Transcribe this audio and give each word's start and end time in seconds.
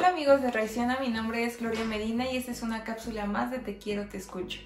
Hola 0.00 0.08
amigos 0.08 0.40
de 0.40 0.50
Raiciana, 0.50 0.96
mi 0.98 1.08
nombre 1.08 1.44
es 1.44 1.60
Gloria 1.60 1.84
Medina 1.84 2.24
y 2.26 2.38
esta 2.38 2.52
es 2.52 2.62
una 2.62 2.84
cápsula 2.84 3.26
más 3.26 3.50
de 3.50 3.58
Te 3.58 3.76
quiero, 3.76 4.08
te 4.08 4.16
escucho. 4.16 4.58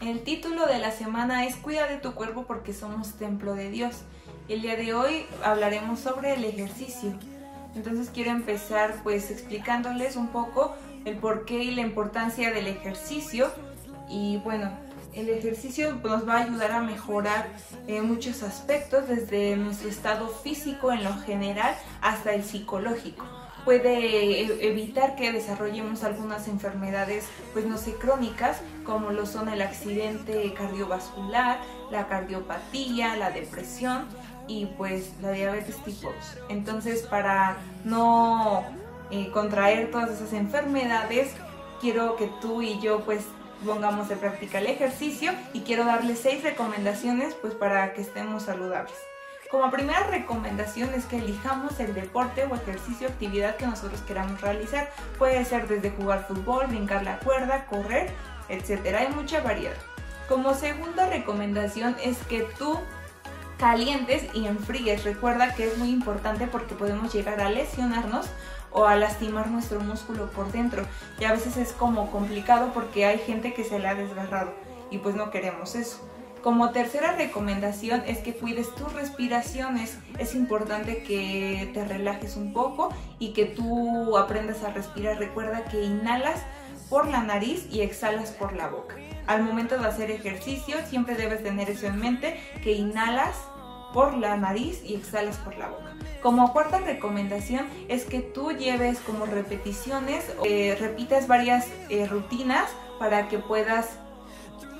El 0.00 0.22
título 0.22 0.64
de 0.66 0.78
la 0.78 0.92
semana 0.92 1.44
es 1.44 1.56
Cuida 1.56 1.88
de 1.88 1.96
tu 1.96 2.14
cuerpo 2.14 2.44
porque 2.46 2.72
somos 2.72 3.14
templo 3.14 3.56
de 3.56 3.68
Dios. 3.68 4.02
El 4.48 4.62
día 4.62 4.76
de 4.76 4.94
hoy 4.94 5.26
hablaremos 5.42 5.98
sobre 5.98 6.34
el 6.34 6.44
ejercicio. 6.44 7.18
Entonces 7.74 8.10
quiero 8.14 8.30
empezar 8.30 8.94
pues 9.02 9.32
explicándoles 9.32 10.14
un 10.14 10.28
poco 10.28 10.76
el 11.04 11.16
porqué 11.16 11.64
y 11.64 11.72
la 11.72 11.82
importancia 11.82 12.52
del 12.52 12.68
ejercicio 12.68 13.50
y 14.08 14.36
bueno, 14.44 14.70
el 15.14 15.30
ejercicio 15.30 15.96
nos 15.96 16.28
va 16.28 16.34
a 16.34 16.44
ayudar 16.44 16.70
a 16.70 16.80
mejorar 16.80 17.48
en 17.88 18.06
muchos 18.06 18.44
aspectos, 18.44 19.08
desde 19.08 19.56
nuestro 19.56 19.88
estado 19.88 20.28
físico 20.28 20.92
en 20.92 21.02
lo 21.02 21.16
general 21.22 21.74
hasta 22.02 22.34
el 22.34 22.44
psicológico 22.44 23.24
puede 23.66 24.40
e-, 24.40 24.68
evitar 24.68 25.16
que 25.16 25.32
desarrollemos 25.32 26.04
algunas 26.04 26.48
enfermedades, 26.48 27.26
pues 27.52 27.66
no 27.66 27.76
sé, 27.76 27.92
crónicas, 27.94 28.62
como 28.84 29.10
lo 29.10 29.26
son 29.26 29.50
el 29.50 29.60
accidente 29.60 30.54
cardiovascular, 30.54 31.58
la 31.90 32.06
cardiopatía, 32.06 33.16
la 33.16 33.30
depresión 33.30 34.06
y 34.48 34.66
pues 34.78 35.12
la 35.20 35.32
diabetes 35.32 35.76
tipo 35.84 36.06
2. 36.06 36.14
Entonces, 36.48 37.02
para 37.02 37.56
no 37.84 38.64
eh, 39.10 39.30
contraer 39.32 39.90
todas 39.90 40.10
esas 40.10 40.32
enfermedades, 40.32 41.32
quiero 41.80 42.16
que 42.16 42.30
tú 42.40 42.62
y 42.62 42.80
yo 42.80 43.00
pues 43.00 43.24
pongamos 43.64 44.10
en 44.10 44.18
práctica 44.18 44.58
el 44.58 44.66
ejercicio 44.66 45.32
y 45.52 45.60
quiero 45.60 45.84
darles 45.84 46.20
seis 46.20 46.42
recomendaciones 46.44 47.34
pues 47.34 47.54
para 47.54 47.94
que 47.94 48.02
estemos 48.02 48.44
saludables. 48.44 48.94
Como 49.50 49.70
primera 49.70 50.02
recomendación 50.08 50.92
es 50.94 51.04
que 51.04 51.18
elijamos 51.18 51.78
el 51.78 51.94
deporte 51.94 52.44
o 52.44 52.54
ejercicio 52.56 53.06
o 53.06 53.10
actividad 53.10 53.56
que 53.56 53.66
nosotros 53.66 54.00
queramos 54.02 54.40
realizar. 54.40 54.90
Puede 55.18 55.44
ser 55.44 55.68
desde 55.68 55.90
jugar 55.90 56.26
fútbol, 56.26 56.66
brincar 56.66 57.04
la 57.04 57.20
cuerda, 57.20 57.66
correr, 57.66 58.10
etc. 58.48 58.96
Hay 58.98 59.08
mucha 59.14 59.40
variedad. 59.40 59.76
Como 60.28 60.54
segunda 60.54 61.08
recomendación 61.08 61.96
es 62.02 62.18
que 62.24 62.42
tú 62.58 62.76
calientes 63.56 64.26
y 64.34 64.46
enfríes. 64.46 65.04
Recuerda 65.04 65.54
que 65.54 65.68
es 65.68 65.78
muy 65.78 65.90
importante 65.90 66.48
porque 66.48 66.74
podemos 66.74 67.14
llegar 67.14 67.40
a 67.40 67.48
lesionarnos 67.48 68.26
o 68.72 68.86
a 68.86 68.96
lastimar 68.96 69.48
nuestro 69.48 69.78
músculo 69.78 70.26
por 70.32 70.50
dentro. 70.50 70.84
Y 71.20 71.24
a 71.24 71.32
veces 71.32 71.56
es 71.56 71.72
como 71.72 72.10
complicado 72.10 72.72
porque 72.74 73.06
hay 73.06 73.18
gente 73.20 73.54
que 73.54 73.62
se 73.62 73.78
le 73.78 73.86
ha 73.86 73.94
desgarrado 73.94 74.52
y 74.90 74.98
pues 74.98 75.14
no 75.14 75.30
queremos 75.30 75.76
eso. 75.76 76.00
Como 76.42 76.70
tercera 76.70 77.12
recomendación 77.12 78.02
es 78.06 78.18
que 78.18 78.34
cuides 78.34 78.72
tus 78.74 78.92
respiraciones. 78.92 79.98
Es 80.18 80.34
importante 80.34 81.02
que 81.02 81.70
te 81.74 81.84
relajes 81.84 82.36
un 82.36 82.52
poco 82.52 82.90
y 83.18 83.32
que 83.32 83.46
tú 83.46 84.16
aprendas 84.16 84.62
a 84.62 84.70
respirar. 84.70 85.18
Recuerda 85.18 85.64
que 85.64 85.82
inhalas 85.82 86.40
por 86.88 87.08
la 87.08 87.22
nariz 87.22 87.66
y 87.70 87.80
exhalas 87.80 88.30
por 88.30 88.54
la 88.54 88.68
boca. 88.68 88.94
Al 89.26 89.42
momento 89.42 89.76
de 89.76 89.86
hacer 89.86 90.10
ejercicio 90.10 90.76
siempre 90.88 91.16
debes 91.16 91.42
tener 91.42 91.68
eso 91.68 91.86
en 91.86 91.98
mente, 91.98 92.40
que 92.62 92.72
inhalas 92.72 93.36
por 93.92 94.16
la 94.16 94.36
nariz 94.36 94.82
y 94.84 94.94
exhalas 94.94 95.36
por 95.38 95.56
la 95.56 95.68
boca. 95.68 95.94
Como 96.22 96.52
cuarta 96.52 96.78
recomendación 96.78 97.66
es 97.88 98.04
que 98.04 98.20
tú 98.20 98.52
lleves 98.52 98.98
como 99.00 99.26
repeticiones, 99.26 100.24
eh, 100.44 100.76
repitas 100.78 101.26
varias 101.26 101.66
eh, 101.88 102.06
rutinas 102.06 102.68
para 102.98 103.28
que 103.28 103.38
puedas 103.38 103.98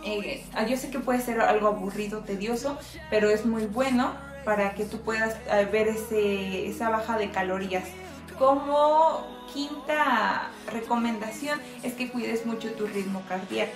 eh, 0.06 0.44
ah, 0.54 0.64
yo 0.64 0.76
sé 0.76 0.90
que 0.90 1.00
puede 1.00 1.20
ser 1.20 1.40
algo 1.40 1.66
aburrido, 1.68 2.20
tedioso, 2.20 2.78
pero 3.10 3.28
es 3.28 3.44
muy 3.44 3.66
bueno 3.66 4.14
para 4.44 4.74
que 4.74 4.84
tú 4.84 5.00
puedas 5.00 5.36
eh, 5.50 5.68
ver 5.70 5.88
ese, 5.88 6.68
esa 6.68 6.88
baja 6.88 7.18
de 7.18 7.30
calorías. 7.30 7.84
Como 8.38 9.26
quinta 9.52 10.50
recomendación 10.70 11.60
es 11.82 11.94
que 11.94 12.10
cuides 12.10 12.46
mucho 12.46 12.72
tu 12.72 12.86
ritmo 12.86 13.22
cardíaco. 13.28 13.72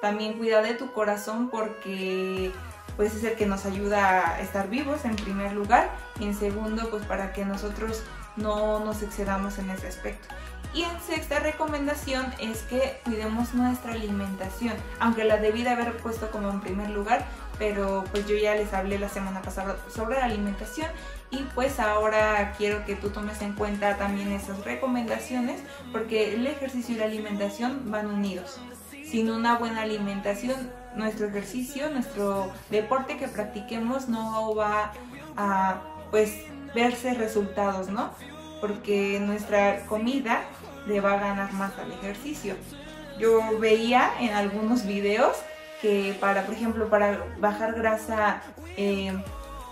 También 0.00 0.34
cuida 0.34 0.62
de 0.62 0.74
tu 0.74 0.92
corazón 0.92 1.48
porque 1.50 2.50
pues 2.96 3.14
es 3.14 3.24
el 3.24 3.36
que 3.36 3.46
nos 3.46 3.66
ayuda 3.66 4.30
a 4.30 4.40
estar 4.40 4.68
vivos 4.68 5.04
en 5.04 5.14
primer 5.16 5.52
lugar 5.52 5.90
y 6.18 6.24
en 6.24 6.34
segundo 6.34 6.90
pues 6.90 7.04
para 7.04 7.32
que 7.32 7.44
nosotros 7.44 8.02
no 8.36 8.80
nos 8.80 9.02
excedamos 9.02 9.58
en 9.58 9.70
ese 9.70 9.86
aspecto. 9.86 10.28
Y 10.72 10.82
en 10.82 11.00
sexta 11.00 11.40
recomendación 11.40 12.32
es 12.38 12.62
que 12.62 13.00
cuidemos 13.04 13.54
nuestra 13.54 13.92
alimentación, 13.92 14.74
aunque 15.00 15.24
la 15.24 15.38
debí 15.38 15.64
de 15.64 15.70
haber 15.70 15.96
puesto 15.96 16.30
como 16.30 16.48
en 16.50 16.60
primer 16.60 16.90
lugar, 16.90 17.24
pero 17.58 18.04
pues 18.12 18.26
yo 18.26 18.36
ya 18.36 18.54
les 18.54 18.72
hablé 18.72 18.98
la 18.98 19.08
semana 19.08 19.42
pasada 19.42 19.76
sobre 19.94 20.18
la 20.18 20.26
alimentación 20.26 20.88
y 21.30 21.38
pues 21.54 21.80
ahora 21.80 22.54
quiero 22.56 22.84
que 22.86 22.94
tú 22.94 23.10
tomes 23.10 23.42
en 23.42 23.52
cuenta 23.52 23.96
también 23.96 24.32
esas 24.32 24.64
recomendaciones 24.64 25.60
porque 25.92 26.34
el 26.34 26.46
ejercicio 26.46 26.94
y 26.94 26.98
la 26.98 27.04
alimentación 27.04 27.90
van 27.90 28.06
unidos. 28.06 28.60
Sin 29.04 29.28
una 29.28 29.58
buena 29.58 29.82
alimentación, 29.82 30.70
nuestro 30.94 31.26
ejercicio, 31.26 31.90
nuestro 31.90 32.52
deporte 32.70 33.16
que 33.16 33.26
practiquemos 33.26 34.08
no 34.08 34.54
va 34.54 34.92
a 35.36 35.82
pues 36.10 36.32
verse 36.74 37.14
resultados, 37.14 37.88
¿no? 37.88 38.10
Porque 38.60 39.18
nuestra 39.20 39.86
comida 39.86 40.42
le 40.86 41.00
va 41.00 41.14
a 41.14 41.20
ganar 41.20 41.52
más 41.52 41.72
al 41.78 41.92
ejercicio. 41.92 42.56
Yo 43.18 43.58
veía 43.58 44.10
en 44.20 44.30
algunos 44.30 44.86
videos 44.86 45.36
que 45.82 46.16
para, 46.20 46.44
por 46.44 46.54
ejemplo, 46.54 46.88
para 46.88 47.24
bajar 47.38 47.74
grasa 47.74 48.42
eh, 48.76 49.12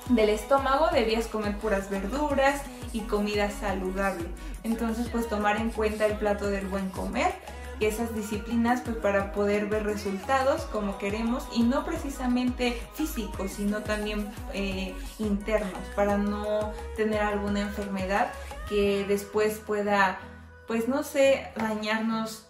del 0.09 0.31
estómago 0.31 0.88
debías 0.93 1.26
comer 1.26 1.56
puras 1.56 1.91
verduras 1.91 2.62
y 2.93 3.00
comida 3.00 3.50
saludable. 3.50 4.26
Entonces, 4.65 5.09
pues 5.10 5.28
tomar 5.28 5.56
en 5.56 5.70
cuenta 5.70 6.06
el 6.06 6.15
plato 6.15 6.49
del 6.49 6.66
buen 6.66 6.88
comer 6.91 7.32
esas 7.81 8.15
disciplinas 8.15 8.81
pues 8.83 8.97
para 8.97 9.33
poder 9.33 9.66
ver 9.66 9.84
resultados 9.84 10.62
como 10.72 10.99
queremos 10.99 11.47
y 11.55 11.62
no 11.62 11.84
precisamente 11.84 12.81
físicos, 12.94 13.53
sino 13.53 13.81
también 13.81 14.28
eh, 14.53 14.94
internos, 15.19 15.81
para 15.94 16.19
no 16.19 16.72
tener 16.97 17.21
alguna 17.21 17.61
enfermedad 17.61 18.33
que 18.69 19.05
después 19.06 19.59
pueda 19.59 20.19
pues 20.69 20.87
no 20.87 21.03
sé, 21.03 21.49
dañarnos 21.56 22.47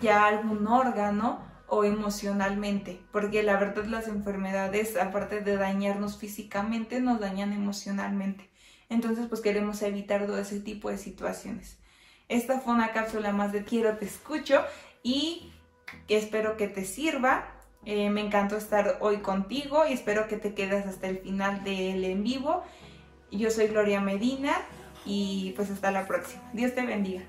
ya 0.00 0.26
algún 0.26 0.66
órgano 0.66 1.40
o 1.68 1.84
emocionalmente, 1.84 3.00
porque 3.12 3.44
la 3.44 3.56
verdad 3.56 3.84
las 3.84 4.08
enfermedades, 4.08 4.96
aparte 4.96 5.40
de 5.40 5.56
dañarnos 5.56 6.18
físicamente, 6.18 7.00
nos 7.00 7.20
dañan 7.20 7.52
emocionalmente. 7.52 8.50
Entonces, 8.88 9.26
pues 9.28 9.40
queremos 9.40 9.80
evitar 9.82 10.26
todo 10.26 10.38
ese 10.38 10.58
tipo 10.58 10.90
de 10.90 10.98
situaciones. 10.98 11.78
Esta 12.30 12.60
fue 12.60 12.72
una 12.72 12.92
cápsula 12.92 13.32
más 13.32 13.52
de 13.52 13.64
Quiero 13.64 13.98
Te 13.98 14.04
Escucho 14.04 14.64
y 15.02 15.52
espero 16.06 16.56
que 16.56 16.68
te 16.68 16.84
sirva. 16.84 17.44
Eh, 17.84 18.08
me 18.08 18.20
encantó 18.20 18.56
estar 18.56 18.98
hoy 19.00 19.16
contigo 19.16 19.84
y 19.84 19.94
espero 19.94 20.28
que 20.28 20.36
te 20.36 20.54
quedes 20.54 20.86
hasta 20.86 21.08
el 21.08 21.18
final 21.18 21.64
del 21.64 22.04
en 22.04 22.22
vivo. 22.22 22.62
Yo 23.32 23.50
soy 23.50 23.66
Gloria 23.66 24.00
Medina 24.00 24.52
y 25.04 25.54
pues 25.56 25.72
hasta 25.72 25.90
la 25.90 26.06
próxima. 26.06 26.48
Dios 26.52 26.72
te 26.72 26.86
bendiga. 26.86 27.24